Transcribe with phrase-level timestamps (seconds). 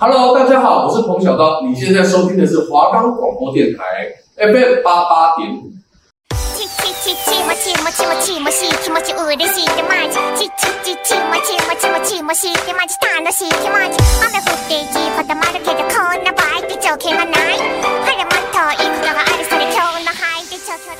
[0.00, 3.82] Hello，大家好，我是彭小刀，你现在收听的是华冈广播电台
[4.36, 5.72] FM 八八点五。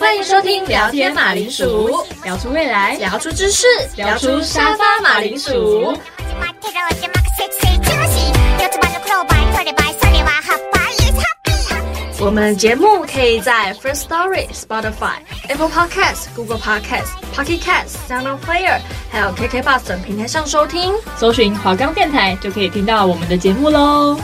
[0.00, 5.96] 欢迎收听聊天马铃薯，聊出未来，聊出知识，聊出沙发马铃薯。
[12.20, 20.92] 我们节目可以在 First Story、Spotify、Apple Podcasts、Google Podcasts、Pocket Casts、SoundPlayer，还有 KK Bus 等平台上收听。
[21.16, 24.18] 搜寻华冈电台就可以听到我们的节目喽。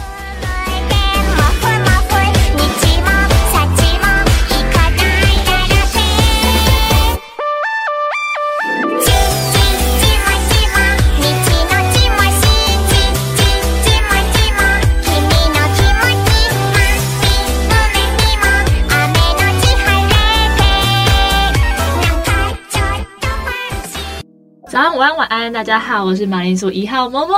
[25.54, 27.34] 大家好，我是马铃薯一号么么，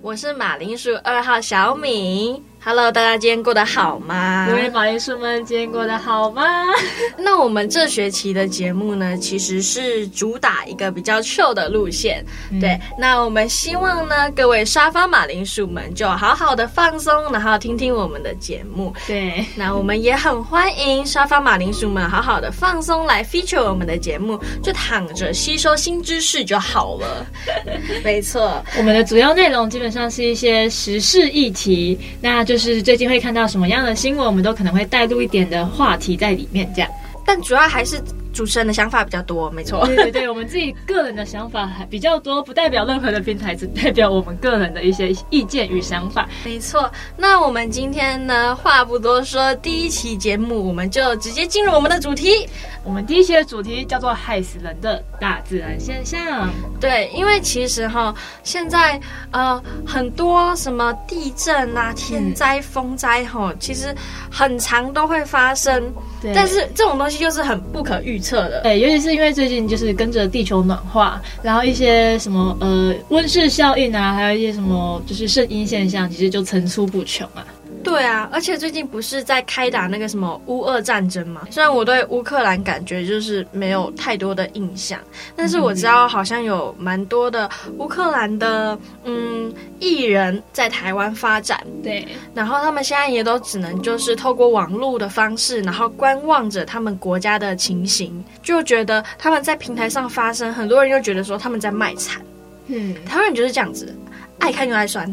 [0.00, 2.40] 我是马铃薯二号小米。
[2.60, 4.46] Hello，大家今天过得好吗？
[4.50, 6.42] 各位马铃薯们，今天过得好吗？
[7.16, 12.22] 那我们这学期的节目呢，其实是主打一个比较 chill 的路线。
[12.50, 18.92] 嗯、对，那我们希望呢，各位沙发马铃薯们就好好的放松，然后听听我们的节目。
[19.06, 27.26] 对，那我们也很欢迎沙发马铃薯们好好的放松来 feature 我们的节目，就躺着吸收新知识就好了。
[28.04, 32.58] 没错，我们的主要内容基本上是一些时事议题，那就。
[32.58, 36.90] 是最近会看到什么样的新闻，我们都可能会带入一点的话题在里面，这样。
[37.24, 38.02] 但主要还是。
[38.38, 39.84] 主持人的想法比较多，没错。
[39.84, 46.28] 对对对，我们自己个人的想法还比较多，不代表任何的平台，只代表我们个人的一些意见与想法。
[46.44, 46.88] 没错。
[47.16, 52.48] 那我们今天呢，话不多说，第一期节目我们就直接进入我们的主题。
[52.84, 56.48] 我们第一期的主题叫做“害死人的大自然现象”。
[56.80, 58.14] 对，因为其实哈，
[58.44, 59.00] 现在
[59.32, 63.92] 呃很多什么地震啊、天灾、风灾哈，其实
[64.30, 65.92] 很长都会发生。
[66.22, 66.32] 对。
[66.32, 68.27] 但是这种东西就是很不可预测。
[68.28, 77.46] 测的对，尤其是因为最近就是跟着地球暖化，然后一些什么呃温室效应啊，还有一些什么就是圣婴现象，其实就层出不穷啊。
[77.82, 81.46] 对啊，而且最近不是在开打那个什么乌俄战争嘛？
[81.50, 85.00] 虽然我对乌克兰感觉就是没有太多的印象，
[85.34, 91.64] 但是我知道好像有蛮多的乌克兰的嗯艺人在台湾发展。
[91.82, 102.20] 对，然后他们现在也都只能就是透过网络的方式，然后观望着他们国家的情形，就觉得他们在平台上发声，很多人又觉得说他们在卖惨。
[102.66, 103.94] 嗯，台湾人就是这样子。
[104.40, 105.12] 爱看又爱酸，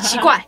[0.00, 0.40] 奇怪，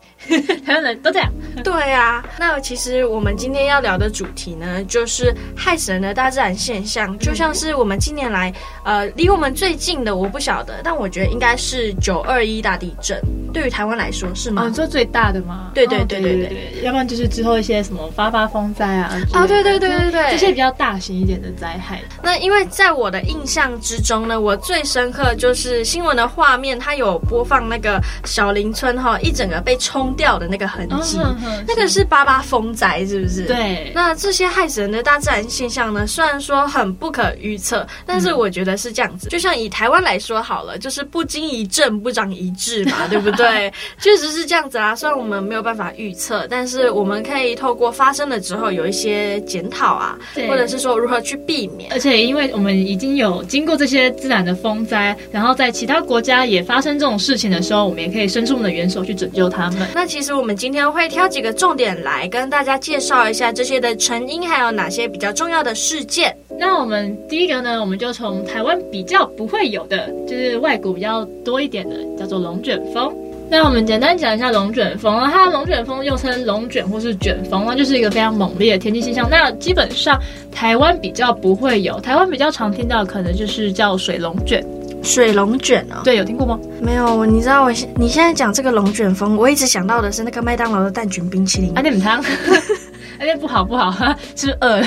[0.67, 1.33] 台湾人都这样。
[1.65, 8.53] 对啊，那其实我们今天要聊的主题呢，就是害死人的大自然现象，就像是我们近年来，
[8.85, 13.21] 呃，离我们最近的，我不晓得，但我觉得应该是九二一大地震。
[13.53, 14.63] 对于台湾来说是吗？
[14.63, 15.71] 哦，你说最大的吗？
[15.75, 19.19] 对对对对对，对，要不然就是之后一些什么发发风灾啊。
[19.33, 22.01] 啊，对对对对对，这些比较大型一点的灾害。
[22.23, 28.01] 那因为在我的印象之中呢，我最深刻就是新闻的画面，它有播放那个。
[28.25, 31.35] 小林村哈，一整个被冲掉的那个痕迹，哦、
[31.67, 33.45] 那个是八八风灾，是不是？
[33.47, 33.93] 对。
[33.95, 36.07] 那这些害死人的大自然现象呢？
[36.07, 39.29] 虽然说很不可预测，但是我觉得是这样子。
[39.29, 43.73] 嗯、就像以台湾来说好了，就是不经一震不长一智嘛， 对不对？
[44.01, 44.95] 确实是这样子啊。
[44.95, 51.93] 虽然我们没有办法预测，但是我们可以透过发生了之后有一些检讨啊，或者是说如何去避免。
[51.93, 59.89] 而且因为我们已经有经过这些自然的风灾，然后在其他国家也发生这种事情的时候，我们也可以伸出我们的援手去拯救他们。
[60.01, 66.33] 那其实我们今天会挑几个重点来跟大家介绍一下这些的成因，还有哪些比较重要的事件。
[66.57, 73.13] 那我们第一个呢，我们就从台湾比较不会有的，就是外国比较多一点的，叫做龙卷风。
[73.51, 79.29] 那我们简单讲一下龙卷风啊，它的龙卷风又称龙卷或是卷风，那就是一个非常猛烈的天气现象。
[79.29, 80.17] 那基本上
[80.53, 84.65] 台湾比较不会有，台湾比较常听到可能就是叫水龙卷。
[85.03, 86.59] 水龙卷哦，对，有听过吗？
[86.83, 91.71] 没有，你知道我现你现在讲这个龙卷风，我一直想到的是那个麦当劳的蛋卷冰淇淋。
[91.77, 92.25] 啊，那很汤，啊，
[93.19, 93.93] 那不好不好，
[94.37, 94.87] 是饿了。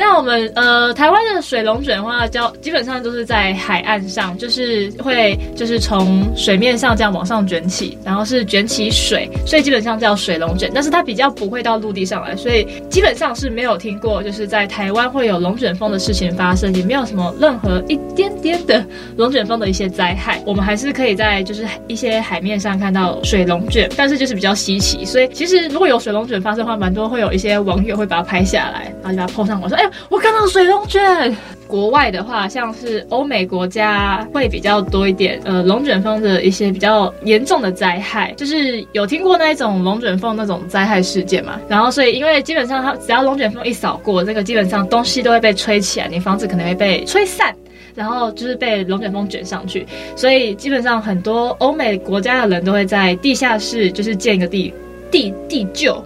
[0.00, 10.70] 那我们呃，台湾的水龙卷的话，叫基本上都是在海岸上，就是会就是从水面上这样往上卷起，然后是卷起水，所以基本上叫水龙卷。
[10.72, 18.86] 但是它比较不会到陆地上来，所以基本上是没有听过就是在台湾会有龙卷风的事情发生，也没有什么任何一点点的
[19.16, 20.40] 龙卷风的一些灾害。
[20.46, 25.04] 我们还是可以在就是一些海面上看到水龙卷，但是就是比较稀奇。
[25.04, 29.87] 所以其实如果有水龙卷发生的话，蛮多会有一些网友会把它拍下来，然后就把它 po 上我说，哎。
[30.08, 31.36] 我看到水龙卷。
[31.68, 41.60] 国外的话，像是欧美国家会比较多一点，呃，龙卷风的一些比较严重的灾害，就是有听过那一种龙卷风那种灾害事件嘛。
[41.68, 47.54] 然后，所以因为基本上它只要龙卷风一扫过，这个基本上东西都会被吹起来，你房子可能会被吹散，
[47.94, 49.86] 然后就是被龙卷风卷上去。
[50.16, 54.72] 所以基本上很多欧美国家的人都会在地下室就是建一个地
[55.10, 56.02] 地地窖。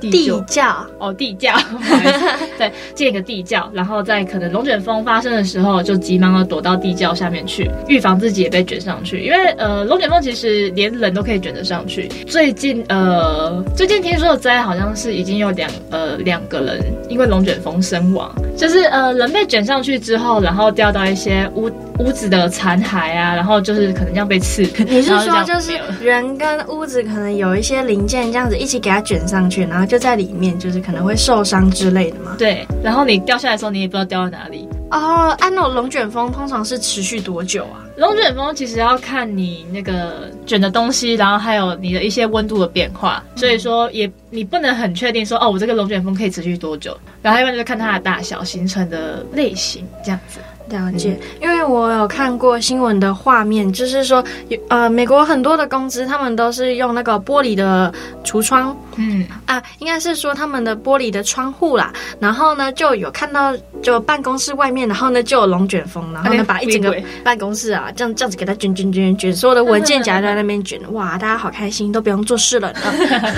[0.00, 1.54] 地窖哦，地窖，
[2.58, 9.20] 对，建一个地窖，然后在可能龙卷风发生的时候，就急忙的躲到地窖下面去，预防自己也被卷上去。
[9.20, 12.08] 因为呃，龙卷风其实连人都可以卷得上去。
[12.26, 21.70] 最近呃，最近听说的灾好像是已经有两呃两个人因为龙卷风身亡，就是呃人被卷上去之后，然后掉到一些屋
[22.00, 24.62] 屋子的残骸啊，然后就是可能这样被刺。
[24.88, 29.64] 你是说就是人跟屋子可能有一些零件这样子一起给它卷上去？
[29.64, 32.34] 然后就在里面，就是可能会受伤之类的嘛。
[32.38, 34.66] 对，然后你掉下来的时候，你也不知道掉到哪里。
[34.90, 37.84] 哦，按那种龙卷风通常是持续多久啊？
[37.96, 46.96] 龙卷风其实要看你那个卷的东西，然后还有你的一些温度的变化，所以说也你不能很确定说哦，我这个龙卷风可以持续多久。
[47.22, 50.40] 然后一般就是看它的大小、形成的类型这样子。
[50.70, 57.92] 了解，因为我有看过新闻的画面，就是说，有呃，美国很多的公司，他们都是用那个玻璃的
[58.24, 63.52] 橱窗，嗯啊，应该是说他们的玻璃的窗户啦，然后呢，就有看到
[63.82, 72.72] 就办公室外面，然后呢就有龙卷风，然后呢把一整个办公室啊这样这样子给它卷卷卷卷，所有的文件夹在那边卷，哇，大家好开心，都不用做事了。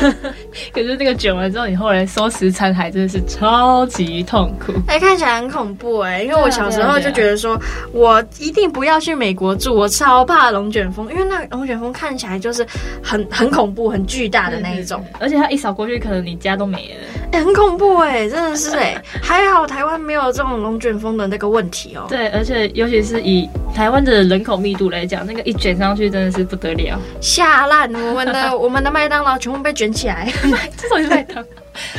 [0.71, 7.23] 可是那个卷完之后，你后来收拾残骸真的是超级痛苦，哎，看起来很恐怖哎、欸，因为我小时候就觉得。
[7.23, 7.57] 觉得说，
[7.93, 12.67] 我一定不要去美国住，我超怕龙卷风，因为那龙卷风看起来就是
[13.01, 16.95] 很很恐怖、很巨大的那一种，而且它一扫过去，可能你家都没了，
[17.33, 22.07] 哎、欸，很恐怖哎、欸，真的是哎、欸， 还好台湾没有这种龙卷风的那个问题哦。
[22.09, 30.33] 对，而且尤其是以台湾的人口密度来讲，那个一卷上去真的是不得了，吓烂我们的我们的麦当劳全部被卷起来，
[30.77, 31.45] 这种是麦当。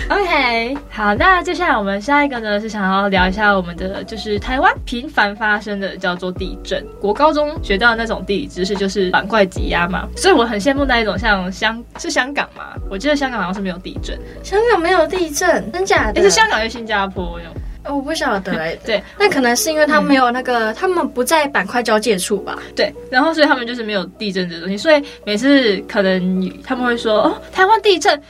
[0.10, 6.86] OK，好，那接下来我们下一个呢是想要聊一下我们的就是台湾频繁发生的叫做地震。
[7.02, 16.22] 国高中学到的那种地理知识就是板块挤压嘛，所以我很羡慕那一种像香是香港嘛，我记得香港好像是没有地震，香港没有地震，真假的？
[16.22, 17.46] 是香港还是新加坡哟？
[17.86, 22.58] 我不晓得哎、欸，对，那可能是因为他没有那个，嗯、他们不在板块交界处吧？
[22.76, 28.22] 对，然后所以他们就是没有地震这东西，所以每次可能他们会说哦，台湾地震，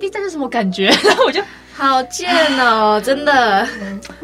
[0.00, 0.86] 地震是什么感觉？
[1.04, 1.42] 然后我就。
[1.78, 2.28] 好贱
[2.58, 3.64] 哦， 真的，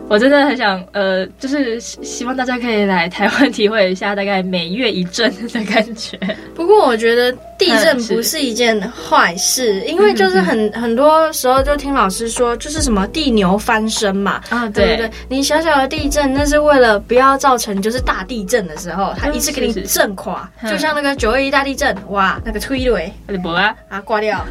[0.08, 6.18] 我真的很想，呃，就是希望大家可以来台湾体会一下大概每月一震的感觉。
[6.52, 14.84] 不过我觉得地震不是一件坏事，因为就是很很多时候就听老师说，就是什么地牛翻身嘛，啊，对。
[14.84, 23.12] 对对，你小小的地震，那是为了不要造成就是大地震的时候，它一次给你震垮，就像那个九二一大地震，哇，那个推雷，
[23.56, 24.44] 啊，啊挂掉，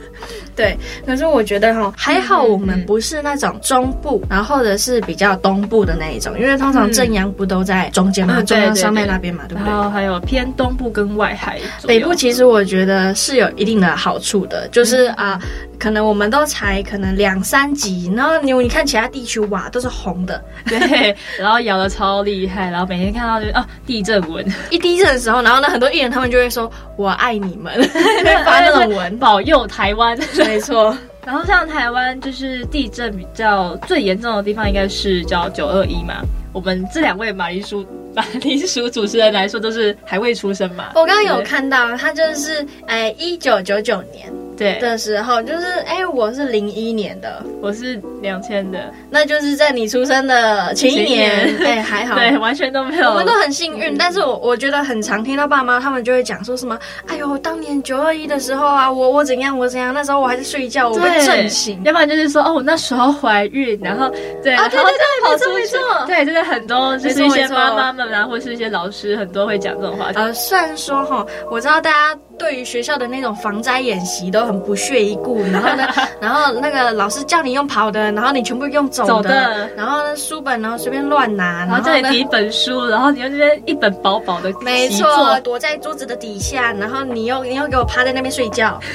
[0.54, 2.49] 对，可是我觉得哈还好。
[2.50, 9.70] 我们不是那种中部，然后或者是比较东部的那一种，因为通常正阳不都在中间嘛，中央山脉那边嘛，对不对？
[9.70, 11.58] 然后还有偏东部跟外海。
[11.86, 15.40] 北部其实我觉得是有一定的好处的，就是啊，
[15.78, 29.10] 可能我们都才可能两三级，然后你你看其他地区哇都是红的，对，然后摇的超厉害，然后每天看到就啊地震文，一地震的时候，然后呢很多艺人他们就会说我爱你们， 会发那种文。
[29.20, 30.96] 保佑台湾，没错。
[31.24, 36.22] 然后像台湾就是地震比较最严重的地方，应该是叫九二一嘛。
[36.52, 40.92] 我们这两位马铃薯马铃薯主持人来说，都是还未出生嘛。
[40.94, 44.32] 我刚刚有看到，他就是哎一九九九年。
[44.60, 44.78] 对。
[44.78, 53.96] 的时候，就是哎、欸，我是零一年的，我是两千的，那就是在你出生的前一年，哎、欸，还好， 对，完全都没有，我们都很幸运。
[53.96, 61.80] 但是我我觉得很常听到爸妈他们就会讲说什么，哎呦，当年九二一的时候啊，我我怎样我怎样，那时候我还在睡觉，我被震醒。
[61.84, 64.10] 要不然就是说哦，我那时候怀孕，然后
[64.42, 70.10] 对啊，对对对，跑出去，没错，对，真的很多就是一些妈妈们啊，或是一些老师，很多会讲这种话。
[70.14, 74.49] 呃，虽然说哈，我知道大家对于学校的那种防灾演习都。
[74.50, 75.86] 很不屑一顾，然后呢，
[76.20, 88.78] 然后那个老师叫你用跑的，然后你全部用走的，走的然后呢书本然后随便乱拿，然后这里提一本书，然后你就这边一本薄薄的，没错，躲在桌子的底下，然后你又你又给我趴在那边睡觉。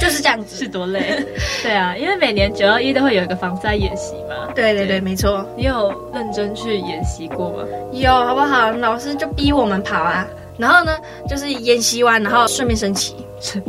[0.00, 1.24] 就是这样子，是多累。
[1.62, 4.50] 对啊，因为每年九二一都会有一个防灾演习嘛。
[4.52, 5.46] 对对对，对没错。
[5.56, 7.62] 你有认真去演习过吗？
[7.92, 8.72] 有，好不好？
[8.72, 10.26] 老师就逼我们跑啊，
[10.58, 10.96] 然后呢，
[11.28, 13.14] 就是演习完，然后顺便升旗。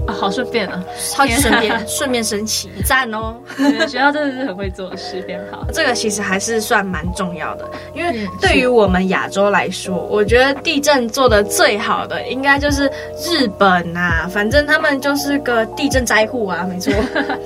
[0.07, 3.35] 啊，好顺便啊，超级顺便，顺便升旗， 赞哦！
[3.87, 5.65] 学校真的是很会做事，变好。
[5.73, 12.85] 这个其实还是算蛮重要的，因为对于我们亚洲来说，我觉得地震做的最好的应该就是
[13.21, 16.93] 日本呐、啊，反正他们就是个地震灾户啊，没错。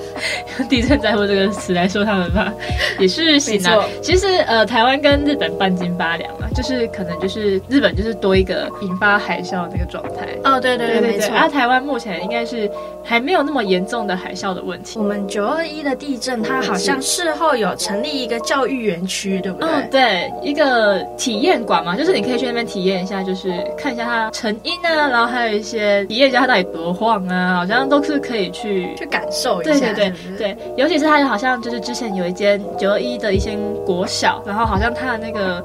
[0.70, 2.54] 地震灾户这个词来说他们吧，
[3.00, 3.86] 也是行啊。
[4.02, 10.28] 其实呃，台湾跟日本半斤八两啊，就是可能就是日本就是多一个引发海啸那个状态。
[10.44, 11.34] 哦，对对对，对，没错。
[11.38, 12.18] 而台湾目前。
[12.18, 12.70] 应该是
[13.04, 14.98] 还没有那么严重的海啸的问题。
[14.98, 19.70] 我们九二一的地震，它好像事后有成立一个教育园区，对不对？
[19.70, 29.72] 嗯，对，一个体验馆嘛，就是你可以去那边体验一下，就是看一下它成因啊，然后还有一些体验一下它到底多晃啊，好像都是可以去去感受一下。
[29.72, 35.64] 对对对对，尤其是它好像就是之前有一间九二一的一些国小，然后好像它的那个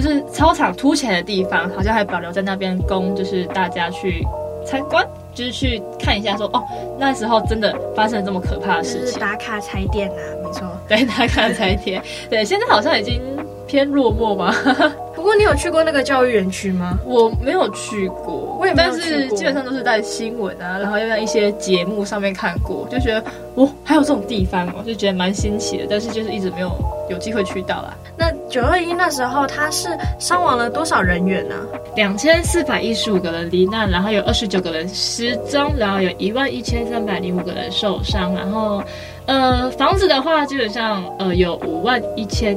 [0.00, 4.24] 就是操场凸起来的地方，好像还保留在那边供就是大家去
[4.64, 5.04] 参观。
[5.34, 6.64] 就是去看一下说，说哦，
[6.98, 9.06] 那时候真的发生了这么可怕的事情。
[9.06, 10.14] 就是打卡踩点啊，
[10.44, 10.66] 没错。
[10.88, 12.00] 对，打卡踩点。
[12.30, 13.20] 对，现在好像已经
[13.66, 14.52] 偏落寞吧。
[15.14, 16.96] 不过你有去过那个教育园区吗？
[17.04, 18.74] 我没有去过，我也。
[18.76, 23.24] 但是基本上都是在新闻啊，然后又在一些节目上面看过，就觉得
[23.54, 25.86] 哦，还有这种地方哦，就觉得蛮新奇的。
[25.88, 26.70] 但是就是一直没有
[27.08, 27.96] 有机会去到啦。
[28.16, 29.88] 那九二一那时候，他是
[30.18, 31.54] 伤亡了多少人员呢？
[31.94, 38.82] 两千四百一十五个人罹难，然后有二十九个人失踪，然后有一万一千三百零五个人受伤，然后
[39.26, 42.56] 呃，房子的话，基本上呃有五万一千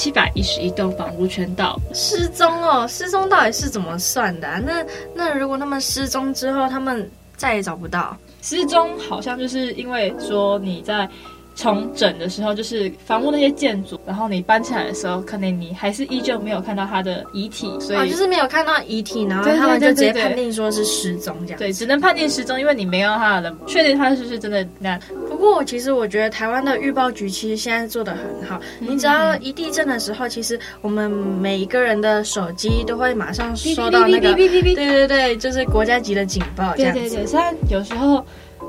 [0.00, 1.78] 七百一十一栋房屋全倒。
[1.92, 4.58] 失踪哦，失踪到底是怎么算的啊？
[4.64, 4.82] 那
[5.14, 8.16] 那如果他们失踪之后，他们再也找不到？
[8.40, 11.06] 失踪好像就是因为说你在。
[11.56, 21.58] 重整的时候，就是房屋那些建筑，然后你搬起来的时候，可能你还是依旧没有看到他的遗体，所以、啊、就是没有看到遗体，然后他们就直接判定说是失踪这样。
[21.58, 24.98] 对，只能判定失踪，因为你没有他的确定他是不是真的那。
[25.40, 28.60] 不过，其实我觉得台湾的预报局其实现在做的很好。
[28.78, 37.00] 你只要一地震的时候，其实我们每一个人的手机都会马上收到那个，对对对，就是国家级的警报这样子。
[37.00, 38.22] 对对对，虽然有时候。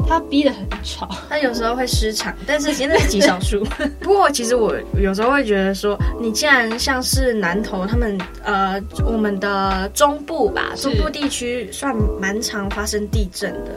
[0.08, 3.64] 他逼得很吵，他有时候会失常，但是现在是极少数。
[4.02, 13.72] 不过其实我有时候会觉得说，你既然像是南投他们呃，我们的中部吧，中部地区算蛮常发生地震的。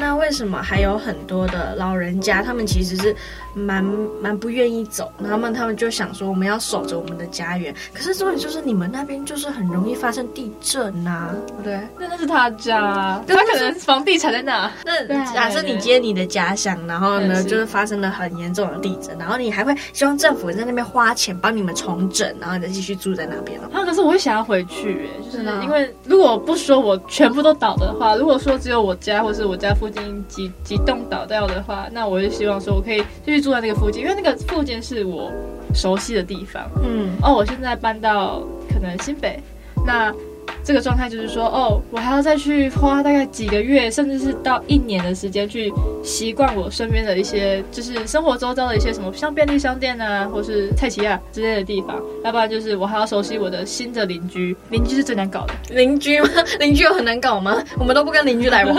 [0.00, 3.14] 那为什么还有很多的老人家，他们其实是
[3.58, 3.84] 蛮
[4.22, 5.10] 蛮不愿意走？
[5.26, 7.74] 他们他们就想说，我们要守着我们的家园。
[7.92, 11.80] 可是重点就是你们那边就是很容易发生地震呐、啊，对不对？
[11.98, 14.70] 那那是他家，他可能房地产在哪？
[14.84, 23.64] 那假设你接你的家乡，然后呢，就是发生了很严重的地震，然后你还会希望政府在那边花钱帮你们重整，然后你再继续住在那边哦。
[23.72, 29.88] 啊，可是我会想要回去，就是因为如果不说我全部都倒的话，如果说只有我家或是我家附。
[29.88, 35.32] 附近几几栋倒掉的话，那我就希望说，我可以继续住在那个附近，因为那个附近是我
[35.74, 36.70] 熟悉的地方。
[36.82, 39.38] 嗯，哦，我现在搬到可能新北，
[39.86, 40.14] 那。
[40.62, 52.00] 这个状态就是说，哦，我还要再去花大概几个月，甚至是到一年的时间去习惯我身边的一些，就是生活周遭的一些什么，像便利商店啊，或是菜市仔之类的地方。
[52.24, 55.54] 要不然就是我还要熟悉我的新的邻居， 邻居是最难搞的。
[55.74, 56.28] 邻居吗？
[56.58, 57.62] 邻居有很难搞吗？
[57.78, 58.76] 我们都不跟邻居来往。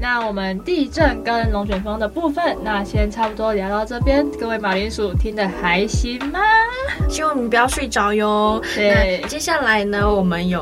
[0.00, 4.26] 那我们地震跟龙卷风的部分，那先差不多聊到这边。
[4.38, 6.40] 各位马铃薯听得还行吗？
[7.08, 8.60] 希望你们不要睡着哟。
[8.74, 10.61] 对，接下来呢，我们有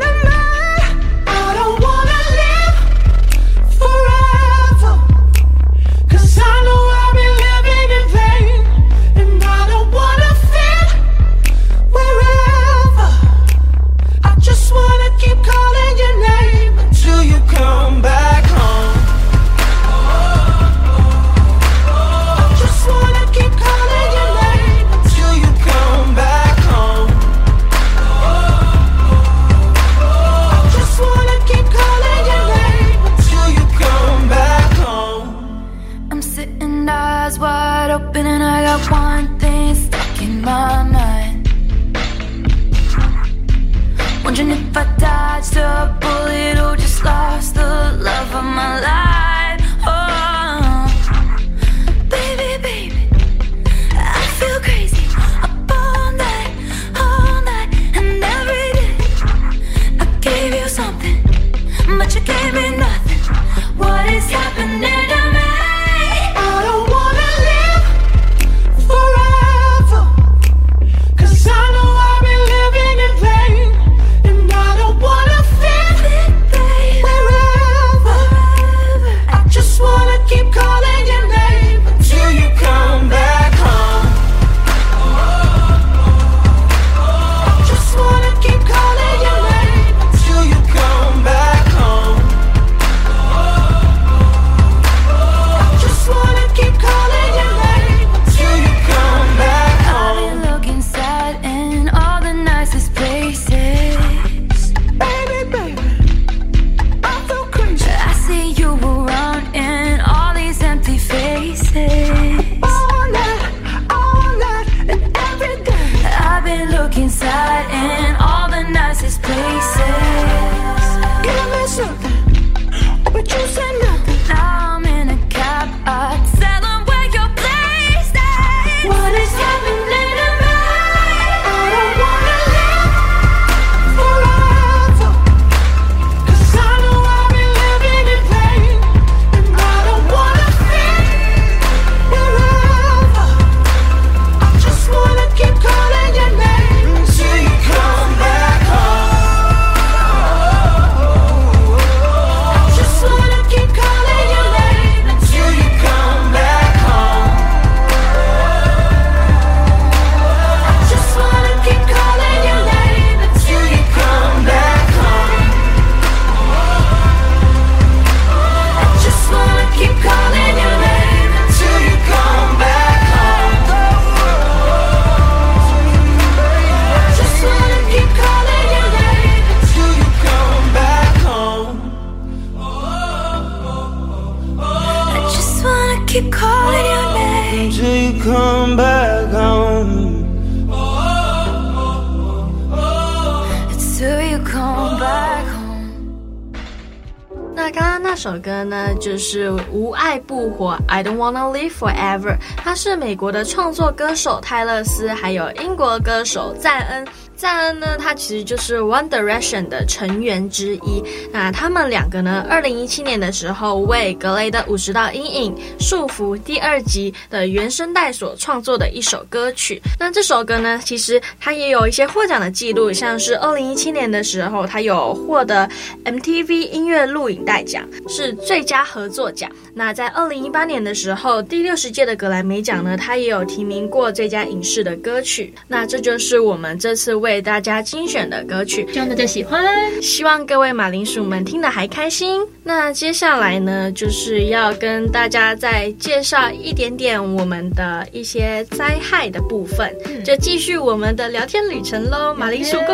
[199.01, 207.07] 就是《无爱不活》（I Don't Wanna Live Forever），他是美国的创作歌手泰勒斯，还有英国歌手赞恩。
[207.41, 211.03] 赞恩呢，他其实就是 One Direction 的成员之一。
[211.31, 219.81] 那他们两个呢，二零一七年的时候为格雷的《五十道阴影》束缚第二集的原声带所创作的一首歌曲。
[219.99, 225.67] 那这首歌呢，其实它也有一些获奖的记录，像是二零一七年的时候，它有获得
[226.05, 229.49] MTV 音乐录影带奖，是最佳合作奖。
[229.73, 235.51] 那在二零一八年的时候，第六十届的格莱美奖呢，它也有提名过最佳影视的歌曲。
[235.67, 239.63] 那这就是我们这次为大家精选的歌曲，希望大家喜欢。
[240.01, 242.41] 希望各位马铃薯们听得还开心。
[242.63, 252.33] 那接下来呢，就是要跟大家再介绍一点点我们的一些灾害的部分，嗯就继续我们的聊天旅程喽。
[252.33, 252.93] 马铃薯 Go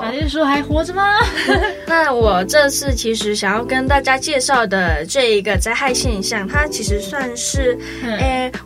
[0.00, 0.18] 马 Go！
[0.18, 1.18] 铃薯还活着吗？
[1.86, 7.78] 那我这次其实想要跟大家介绍的这一个灾害现象，它其实算是，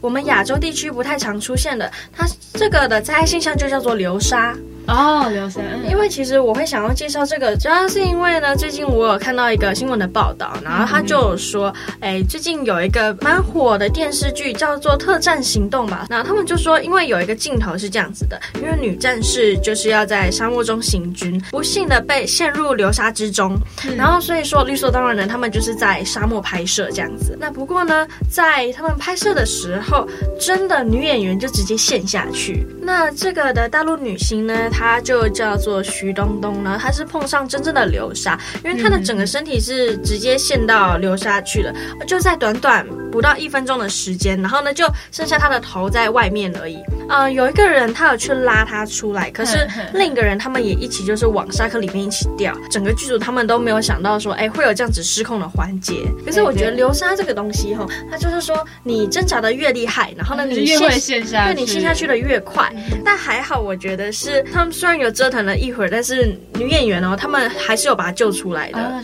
[0.00, 1.90] 我们亚洲地区不太常出现的。
[2.12, 4.54] 它这个的灾害现象就叫做流沙。
[4.86, 23.58] 哦，刘三，因为其实我会想要介绍这个，主要是因为呢，最近我有看到一个新闻的报道，然后他就有说，哎，最近有一个蛮火的电视剧叫做《特战行动》吧，然后他们就说，因为有一个镜头是这样子的，因为女战士就是要在沙漠中行军，不幸的被陷入流沙之中，
[23.96, 27.36] 然后所以说理所当然的，他们就是在沙漠拍摄这样子。
[27.40, 30.06] 那不过呢，在他们拍摄的时候，
[30.38, 32.66] 真的女演员就直接陷下去。
[32.82, 41.72] 那这个的大陆女星呢，她就叫做徐冬冬呢，他是碰上真正的流沙，因为他的整个身体是直接陷到流沙去了，
[42.08, 46.82] 就在短短不到一分钟的时间，然后呢就剩下他的头在外面而已。
[47.08, 56.02] 呃，有一个人他有去拉他出来，可是另一个人他们也一起就是往沙坑里面一起掉，整个剧组他们都没有想到说，哎，会有这样子失控的环节。
[56.26, 62.72] 可是我觉得流沙这个东西哈，它就是说你挣扎的越厉害，然后呢你越会陷下去，对你陷下去的越快。
[63.04, 69.02] 但还好，我觉得是他们虽然有折腾了一会儿，但是女演员哦，他们还是有把他救出来的。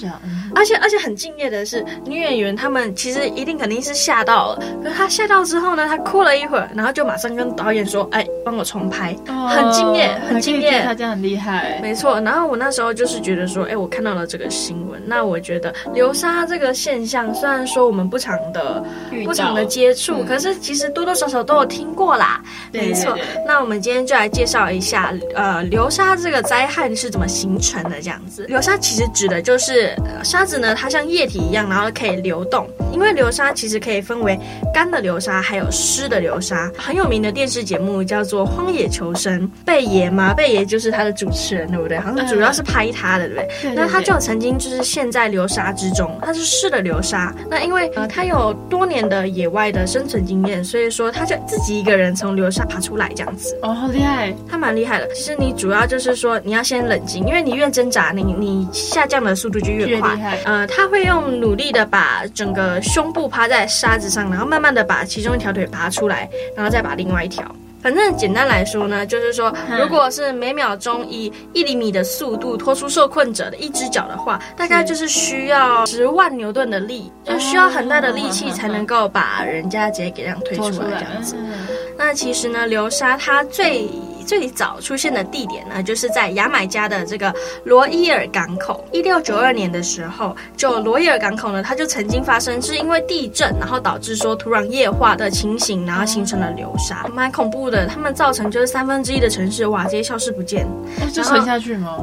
[0.54, 9.16] 而且而且很敬业的是，女演员他们其实一定肯定是吓到了，可是她吓到之后呢，她哭了一会儿，然后就马上跟导演说：“哎，帮我重拍。
[9.28, 11.78] 哦”很敬业，很敬业，他这样很厉害。
[11.82, 12.20] 没错。
[12.20, 18.82] 然后我那时候就是觉得说：“哎，我看到了这个新闻，那我觉得流沙这个现象，虽然说我们不常的
[19.24, 22.42] 不常的接触，嗯、可是其实多多少少都有听过啦。
[22.72, 23.18] 对对对对”没错。
[23.46, 28.00] 那我们今天就来介绍一下，呃，流沙这个灾害是怎么形成的？
[28.00, 32.66] 这样子，流沙其实指的就是、呃、沙子呢，它像液体一样，然后可以流动。
[32.94, 34.40] 因为流沙其实可以分为
[34.72, 36.72] 干的流沙，还有湿的流沙。
[36.78, 41.98] 很有名的电视节目叫做《荒野求生》，贝爷嘛，贝爷就是他的主持人，对不对？
[41.98, 43.74] 好像主要是拍他的，对不对？
[43.74, 47.34] 那他就曾经就是陷在流沙之中，他是湿的流沙。
[47.50, 53.54] 那因为呃他有多年的野外的生存经验，所以说他就自己一个人从流沙爬出来这样子。
[53.60, 55.06] 哦，好厉害，他蛮厉害的。
[55.08, 60.16] 其实你主要就是说你要先冷静，因为你越挣扎，你你下降的速度就越快。
[60.16, 67.44] 越呃，他会用努力的把整个胸部趴在沙子上，然后慢慢的把其中一条腿拔出来，然后再把另外一条。
[67.82, 81.36] 反正简单来说呢，就是说，如果是每秒钟以一厘米的速度拖出受困者的一只脚的话，大概就是需要十万牛顿的力，就需要很大的力气才能够把人家直接给这样推出来这样子。
[82.02, 83.86] 那其实呢，流沙它最
[84.26, 87.32] 最早出现的地点呢，就是在牙买加的这个
[87.64, 88.82] 罗伊尔港口。
[88.90, 97.86] 一六九二年的时候，就罗伊尔港口呢，它就曾经发生是因为地震，然后导致说土壤液化的情形，然后形成了流沙，蛮恐怖的。
[97.86, 100.66] 他们造成就是三分之一的城市哇，直接消失不见，
[101.12, 101.98] 就沉下去吗？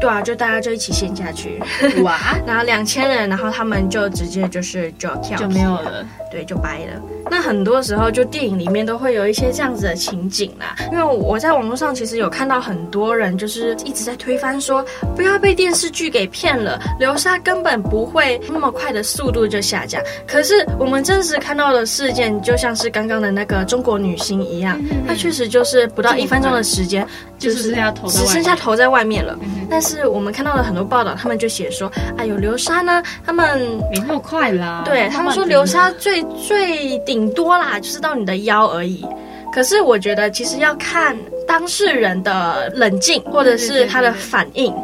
[0.00, 1.62] 对啊，就大家就一起陷下去，
[2.02, 2.18] 哇！
[2.46, 7.00] 然后两千人，然后他们就直接就是就跳就没有了，对，就掰了。
[7.30, 10.74] 那很多时候，就电影里面都会有一些这样子的情景啦。
[10.90, 14.84] 因为我在网络上其实有看到很多人就是一直在推翻说，
[15.16, 20.02] 不要被电视剧给骗了，流沙根本不会那么快的速度就下降。
[20.26, 27.06] 可是我们真实看到的事件，就像是刚刚的那个中国女星一样，她确实就是不到一分钟的时间，
[27.38, 29.38] 就是只剩下头在外面了。
[29.72, 33.58] 但是我们看到了很多报道，他们就写说，哎呦，流沙呢，他们
[33.90, 34.82] 没那么快啦。
[34.84, 37.22] 对，他们说流沙最最顶。
[37.22, 39.06] 顶多啦，就是到你的腰而已。
[39.54, 44.74] 可是我觉得，其实要看当事人的冷静，或者是他的反应。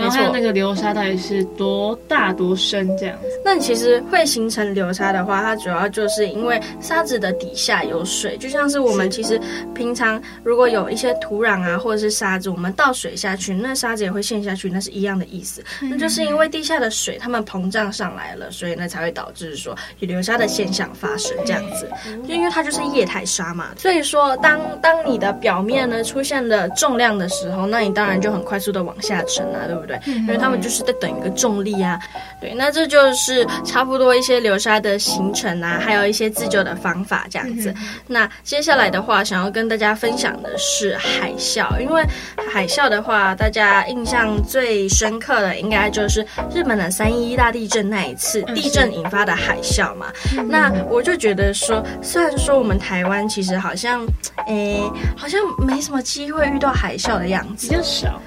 [0.00, 3.28] 然后还有那个流沙到底是多大多深这样子？
[3.44, 9.40] 那其实会形成流沙的话，它主要就是因为沙子的底下有水，就像是我们其实
[9.74, 15.62] 平常如果有一些土壤啊或者是沙子，我们倒水下去，那沙子也会陷下去，那是一样的意思。
[15.82, 21.88] 那就是因为地下的水它们膨胀上来了，所以呢才会导致说有流沙的现象发生这样子。
[22.26, 29.89] 就因为它就是液态沙嘛，所以说当当你的表面呢出现了重量的时候，那你当然就很快速的往下沉啊，对不对？
[29.98, 31.98] 对，因为他们就是在等一个重力啊，
[32.40, 37.74] 对，那这就是差不多一些流沙的形成啊，还有一些自救的方法这样子。
[38.06, 42.04] 那接下来的话，想要跟大家分享的是海啸，因为
[42.52, 46.24] 海啸的话，大家印象最深刻的应该就是
[46.54, 50.06] 日本的三一一大地震那一次地震引发的海啸嘛。
[50.48, 54.06] 那我就觉得说，虽然说我们台湾其实好像，
[54.46, 54.82] 诶，
[55.16, 58.20] 好像没什么机会遇到海啸的样子，比较少。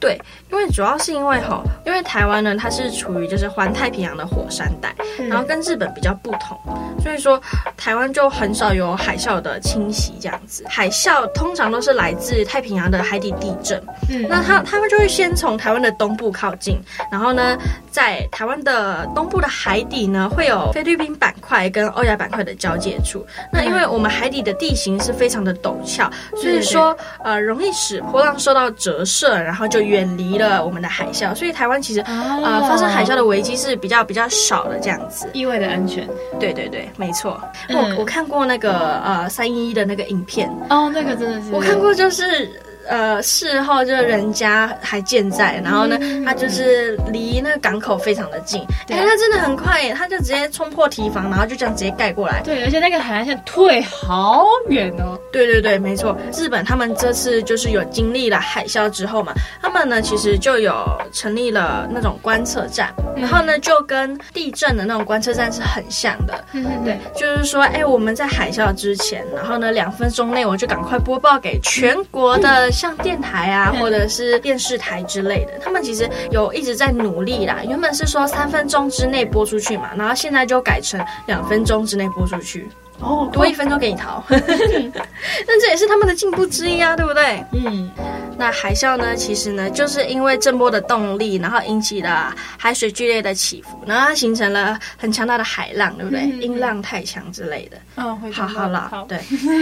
[0.00, 4.94] 对，因为主要是因为吼，因为台湾呢，它是处于就是环太平洋的火山带，
[5.28, 6.56] 然后跟日本比较不同，
[7.02, 7.40] 所以说
[7.76, 10.64] 台湾就很少有海啸的侵袭这样子。
[10.68, 16.78] 海啸通常都是来自太平洋的海底地震，嗯，那它他们就会先从台湾的东部靠近，
[17.10, 17.58] 然后呢，
[17.90, 23.26] 在台湾的东部的海底呢，会有菲律宾板块跟欧亚板块的交界处。
[23.52, 29.87] 那因为我们海底的地形是非常的陡峭，所以说呃，容易使波浪受到折射，然后就。
[29.88, 36.06] 远离了我们的海啸，所以台湾其实啊、呃、发生海啸的危机是比较比较少的这样子，意外的安全。
[36.38, 37.40] 对对对，没错。
[37.68, 42.50] 嗯、我我看过那个呃三一一的那个影片哦，那个真的是我看过，就是。
[42.88, 52.40] 呃，事后就人家还健在，然后呢，嗯、他就是离那个港口非常的近，哎、欸，他真的很快耶，他就直接冲破堤防，然后就这样直接盖过来。
[52.42, 55.18] 对，而且那个海岸线退好远哦。
[55.30, 56.16] 对对对，没错。
[56.34, 66.42] 日本他们这次就是有经历了海啸之后嘛，他们呢其实就有成立了那种观测站，嗯、然后呢就跟地震的那种观测站是很像的。
[66.84, 72.70] 对，就是说，哎、欸，我们在海啸之前，然后呢两分钟内我就赶快播报给全国的。
[72.78, 77.58] 像电台啊，或者是电视台之类的，他们其实有一直在努力啦。
[77.66, 82.68] 原本是说三分钟之内播出去嘛，然后现在就改成两分钟之内播出去。
[83.00, 84.22] 哦，多一分钟给你逃。
[84.30, 87.44] 那这也是他们的进步之一啊，对不对？
[87.52, 87.90] 嗯。
[88.38, 89.16] 那海啸呢？
[89.16, 96.20] 其实呢，就是因为震波的动力，然后引起了海水剧烈的起伏，然后它形成了很强大的海浪，对不对？
[96.20, 97.76] 嗯、音浪太强之类的。
[97.96, 99.18] 嗯，会好好了，好对。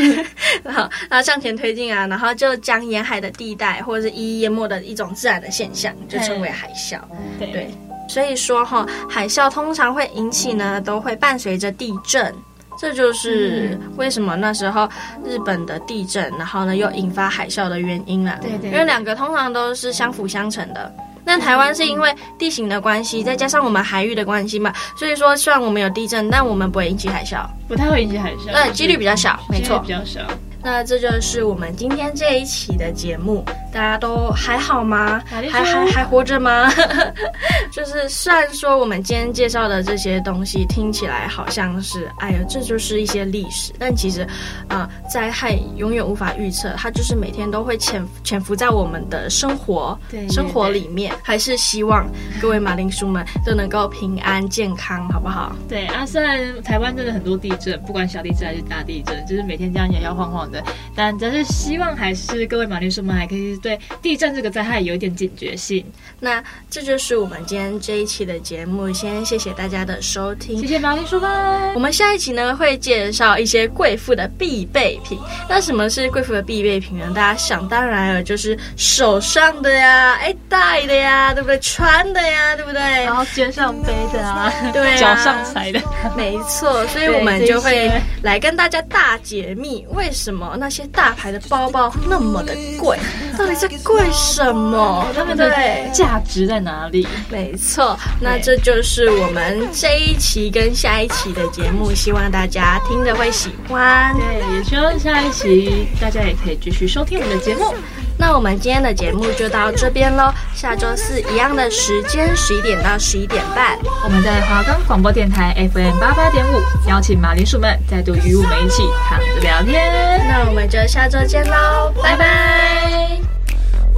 [0.62, 6.98] 然后，然后向前推进啊，然后就将沿海的地带或者是一一淹没的一种自然的现象，就称为海啸。
[7.38, 7.70] 对，对，
[8.08, 12.34] 所以说哈，海啸通常会引起呢，都会伴随着地震。
[12.78, 14.88] 这就是为什么那时候
[15.24, 18.38] 日本的地震，然后呢又引发海啸的原因了。
[18.40, 20.92] 对，对对，因为两个通常都是相辅相成的。
[21.24, 30.20] 那台湾是因为地形的关系，再加上我们海域的关系嘛，所以说虽然我们有地震，但我们不会引起海啸，不太会引起海啸，对，几率比较小，没错，比较小。
[30.62, 33.44] 那这就是我们今天这一期的节目，
[33.76, 35.22] 大家都还好吗？
[35.26, 36.72] 还还还活着吗？
[37.70, 44.22] 就是虽然说我们今天介绍的这些东西听起来好像是，哎呀，这就是一些历史，但其实，
[44.68, 51.12] 啊、呃，灾害永远无法预测，它就是每天都会潜潜伏在我们的生活，对，生活里面。
[51.22, 52.06] 还是希望
[52.40, 55.54] 各位马铃薯们都能够平安健康，好不好？
[55.68, 60.64] 对啊，虽然台湾真的很多地震，不管小地震还是大地震，就是每天这样摇摇晃晃的。
[60.94, 65.84] 但但是希望还是各位马铃薯们还可以对地震这个灾害有一点警觉性。
[66.20, 71.74] 那这就是我们今天这一期的节目，先谢谢大家的收听，谢谢马铃薯们。
[71.74, 75.18] 我们下一期呢会介绍一些贵妇的必备品。
[75.48, 77.10] 那什么是贵妇的必备品呢？
[77.14, 81.58] 大家想当然了，就是手上的呀，哎戴的呀，对不对？
[81.58, 82.80] 穿的呀，对不对？
[82.80, 85.80] 然后肩上背的啊，对啊，脚上踩的，
[86.16, 86.86] 没错。
[86.88, 87.90] 所以我们就会
[88.22, 89.84] 来跟大家大解密。
[89.90, 92.98] 为什么那些大牌的包包那么的贵？
[93.38, 95.06] 到底在贵什么？
[95.14, 95.90] 对不对？
[95.92, 97.06] 价值在哪里？
[97.30, 104.14] 没错，那这就是我们这一期跟下一期的节目，希望大家听的会喜欢。
[104.14, 107.74] 对，也希望下一期大家也可以继续收听我们的节目。
[108.18, 120.26] 那我们今天的节目就到这边喽，下周四一样的时间，十一点到十一点半，我们在华冈广播电台 FM 八八点五，邀请马铃薯们再度与我们一起躺着聊天。
[120.26, 123.05] 那我们就下周见喽，拜拜。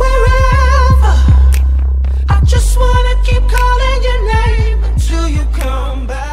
[0.00, 1.14] wherever.
[2.28, 6.27] I just wanna keep calling your name until you come back.